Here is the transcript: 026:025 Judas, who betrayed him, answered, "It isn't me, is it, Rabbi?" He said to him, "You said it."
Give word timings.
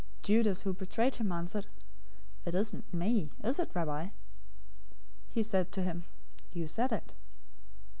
026:025 0.21 0.21
Judas, 0.23 0.61
who 0.63 0.73
betrayed 0.73 1.15
him, 1.17 1.31
answered, 1.31 1.67
"It 2.45 2.55
isn't 2.55 2.91
me, 2.91 3.29
is 3.43 3.59
it, 3.59 3.69
Rabbi?" 3.75 4.07
He 5.29 5.43
said 5.43 5.71
to 5.73 5.83
him, 5.83 6.05
"You 6.51 6.65
said 6.65 6.91
it." 6.91 7.13